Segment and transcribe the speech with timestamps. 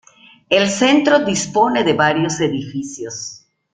[0.49, 3.45] El centro dispone de varios edificios.